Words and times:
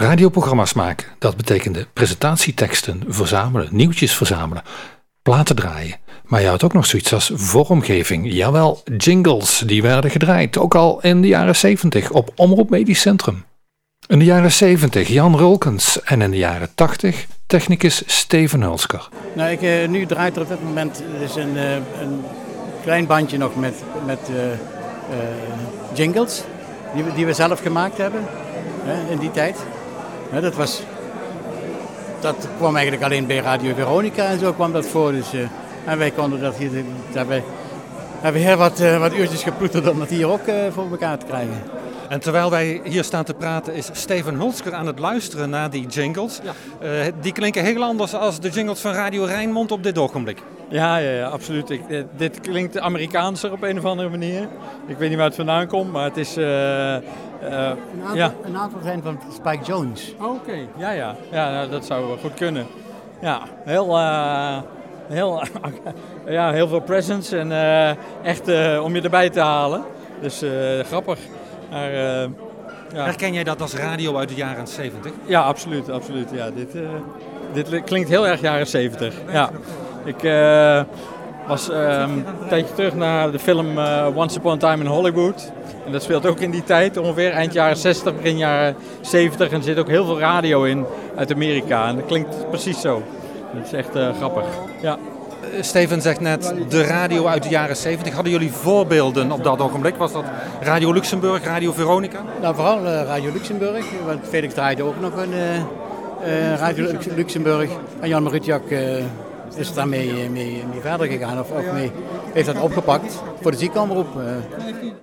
Radioprogramma's 0.00 0.72
maken, 0.72 1.06
dat 1.18 1.36
betekende 1.36 1.86
presentatieteksten 1.92 3.02
verzamelen, 3.08 3.68
nieuwtjes 3.70 4.14
verzamelen, 4.14 4.62
platen 5.22 5.56
draaien. 5.56 5.96
Maar 6.24 6.40
je 6.40 6.46
had 6.46 6.62
ook 6.62 6.72
nog 6.72 6.86
zoiets 6.86 7.12
als 7.12 7.30
vormgeving. 7.34 8.32
Jawel, 8.32 8.82
jingles, 8.96 9.62
die 9.66 9.82
werden 9.82 10.10
gedraaid, 10.10 10.58
ook 10.58 10.74
al 10.74 11.00
in 11.00 11.20
de 11.20 11.28
jaren 11.28 11.56
70 11.56 12.10
op 12.10 12.30
Omroep 12.36 12.70
Medisch 12.70 13.00
Centrum. 13.00 13.44
In 14.06 14.18
de 14.18 14.24
jaren 14.24 14.52
70 14.52 15.08
Jan 15.08 15.36
Rulkens 15.36 16.02
en 16.02 16.22
in 16.22 16.30
de 16.30 16.36
jaren 16.36 16.74
80 16.74 17.26
technicus 17.46 18.02
Steven 18.06 18.62
Hulsker. 18.62 19.08
Nou, 19.32 19.50
ik, 19.50 19.62
eh, 19.62 19.88
nu 19.88 20.06
draait 20.06 20.36
er 20.36 20.42
op 20.42 20.48
dit 20.48 20.62
moment 20.62 21.02
dus 21.18 21.36
een, 21.36 21.56
eh, 21.56 21.74
een 21.74 22.24
klein 22.82 23.06
bandje 23.06 23.38
nog 23.38 23.56
met, 23.56 23.74
met 24.06 24.20
eh, 24.28 24.34
jingles 25.92 26.42
die 26.94 27.04
we, 27.04 27.14
die 27.14 27.26
we 27.26 27.32
zelf 27.32 27.60
gemaakt 27.60 27.96
hebben 27.96 28.24
hè, 28.84 29.12
in 29.12 29.18
die 29.18 29.30
tijd. 29.30 29.56
Hè, 30.30 30.40
dat, 30.40 30.54
was, 30.54 30.82
dat 32.20 32.48
kwam 32.56 32.74
eigenlijk 32.74 33.04
alleen 33.04 33.26
bij 33.26 33.38
Radio 33.38 33.74
Veronica 33.74 34.24
en 34.24 34.38
zo 34.38 34.52
kwam 34.52 34.72
dat 34.72 34.86
voor. 34.86 35.12
Dus, 35.12 35.32
eh, 35.32 35.40
en 35.84 35.98
wij 35.98 36.10
konden 36.10 36.40
dat 36.40 36.56
hier, 36.56 36.70
daarbij 37.12 37.42
hebben 38.20 38.40
we 38.40 38.46
heel 38.48 38.56
wat, 38.56 38.80
eh, 38.80 38.98
wat 38.98 39.14
uurtjes 39.14 39.42
geploeterd 39.42 39.88
om 39.88 39.98
dat 39.98 40.08
hier 40.08 40.28
ook 40.28 40.46
eh, 40.46 40.54
voor 40.70 40.90
elkaar 40.90 41.18
te 41.18 41.26
krijgen. 41.26 41.62
En 42.08 42.20
terwijl 42.20 42.50
wij 42.50 42.80
hier 42.84 43.04
staan 43.04 43.24
te 43.24 43.34
praten, 43.34 43.74
is 43.74 43.88
Steven 43.92 44.34
Hulsker 44.34 44.74
aan 44.74 44.86
het 44.86 44.98
luisteren 44.98 45.50
naar 45.50 45.70
die 45.70 45.86
jingles. 45.86 46.40
Eh, 46.80 46.90
die 47.20 47.32
klinken 47.32 47.64
heel 47.64 47.82
anders 47.82 48.14
als 48.14 48.40
de 48.40 48.48
jingles 48.48 48.80
van 48.80 48.92
Radio 48.92 49.24
Rijnmond 49.24 49.72
op 49.72 49.82
dit 49.82 49.98
ogenblik. 49.98 50.42
Ja, 50.70 50.96
ja, 50.96 51.10
ja 51.10 51.26
absoluut. 51.26 51.70
Ik, 51.70 51.82
eh, 51.88 52.02
dit 52.16 52.40
klinkt 52.40 52.78
Amerikaanser 52.78 53.52
op 53.52 53.62
een 53.62 53.78
of 53.78 53.84
andere 53.84 54.08
manier. 54.08 54.48
Ik 54.86 54.96
weet 54.98 55.08
niet 55.08 55.18
waar 55.18 55.26
het 55.26 55.34
vandaan 55.36 55.66
komt, 55.66 55.92
maar 55.92 56.04
het 56.04 56.16
is... 56.16 56.36
eh, 56.36 56.96
eh, 56.96 57.02
Een 57.40 58.00
aantal, 58.02 58.16
ja. 58.16 58.32
een 58.44 58.56
aantal 58.56 58.78
zijn 58.82 59.02
van 59.02 59.18
Spike 59.34 59.64
Jones. 59.64 60.14
Oké. 60.20 60.52
Ja, 60.76 60.90
ja. 60.90 61.14
Ja, 61.30 61.50
nou, 61.50 61.70
dat 61.70 61.84
zou 61.84 62.18
goed 62.18 62.34
kunnen. 62.34 62.66
Ja, 63.20 63.40
heel... 63.64 63.96
eh, 63.98 64.58
heel, 65.08 65.42
ja, 66.26 66.52
heel 66.52 66.68
veel 66.68 66.80
presence 66.80 67.38
en 67.38 67.52
eh, 67.52 67.90
echt 68.22 68.48
eh, 68.48 68.80
om 68.84 68.94
je 68.94 69.02
erbij 69.02 69.30
te 69.30 69.40
halen. 69.40 69.82
Dus 70.20 70.42
eh, 70.42 70.50
grappig. 70.86 71.18
Maar, 71.70 71.90
eh, 71.92 72.28
ja. 72.94 73.04
Herken 73.04 73.32
jij 73.32 73.44
dat 73.44 73.60
als 73.60 73.74
radio 73.74 74.16
uit 74.16 74.28
de 74.28 74.34
jaren 74.34 74.66
70? 74.68 75.12
Ja, 75.24 75.42
absoluut. 75.42 75.90
absoluut. 75.90 76.28
Ja, 76.32 76.50
dit, 76.50 76.74
eh, 76.74 76.82
dit 77.52 77.68
li- 77.68 77.82
klinkt 77.82 78.08
heel 78.08 78.26
erg 78.26 78.40
jaren 78.40 78.66
70. 78.66 79.14
Ja. 79.32 79.50
Ik 80.04 80.22
eh, 80.22 80.80
was 81.46 81.70
ehm, 81.70 82.10
een 82.10 82.48
tijdje 82.48 82.74
terug 82.74 82.94
naar 82.94 83.30
de 83.30 83.38
film 83.38 83.78
eh, 83.78 84.06
Once 84.14 84.38
Upon 84.38 84.52
a 84.52 84.56
Time 84.56 84.84
in 84.84 84.90
Hollywood. 84.90 85.52
En 85.86 85.92
dat 85.92 86.02
speelt 86.02 86.26
ook 86.26 86.40
in 86.40 86.50
die 86.50 86.64
tijd, 86.64 86.96
ongeveer 86.96 87.30
eind 87.32 87.52
jaren 87.52 87.76
60, 87.76 88.16
begin 88.16 88.36
jaren 88.36 88.76
70. 89.00 89.50
En 89.50 89.56
er 89.56 89.62
zit 89.62 89.78
ook 89.78 89.88
heel 89.88 90.04
veel 90.04 90.18
radio 90.18 90.62
in 90.64 90.84
uit 91.16 91.32
Amerika. 91.32 91.88
En 91.88 91.96
dat 91.96 92.06
klinkt 92.06 92.48
precies 92.48 92.80
zo. 92.80 93.02
Dat 93.54 93.66
is 93.66 93.72
echt 93.72 93.94
eh, 93.96 94.08
grappig. 94.16 94.44
Ja. 94.82 94.98
Steven 95.60 96.00
zegt 96.02 96.20
net 96.20 96.54
de 96.68 96.82
radio 96.82 97.26
uit 97.26 97.42
de 97.42 97.48
jaren 97.48 97.76
70. 97.76 98.14
Hadden 98.14 98.32
jullie 98.32 98.52
voorbeelden 98.52 99.32
op 99.32 99.44
dat 99.44 99.60
ogenblik? 99.60 99.96
Was 99.96 100.12
dat 100.12 100.24
Radio 100.60 100.92
Luxemburg, 100.92 101.44
Radio 101.44 101.72
Veronica? 101.72 102.18
Nou, 102.40 102.54
vooral 102.54 102.86
eh, 102.86 103.02
Radio 103.06 103.30
Luxemburg, 103.32 103.84
want 104.06 104.18
Felix 104.28 104.54
draaide 104.54 104.82
ook 104.82 105.00
nog 105.00 105.12
een 105.16 105.32
eh, 105.32 105.56
eh, 106.52 106.58
Radio 106.58 106.84
Lux- 106.84 107.06
Luxemburg. 107.06 107.70
En 108.00 108.08
Jan 108.08 108.22
Marutjak 108.22 108.70
eh, 108.70 108.80
is 109.56 109.74
daarmee 109.74 110.12
mee, 110.30 110.64
mee 110.72 110.80
verder 110.80 111.06
gegaan, 111.06 111.40
of, 111.40 111.72
mee, 111.72 111.92
heeft 112.32 112.46
dat 112.46 112.60
opgepakt 112.60 113.22
voor 113.40 113.50
de 113.50 113.56
ziekenomroep. 113.56 114.16
eh. 114.16 115.00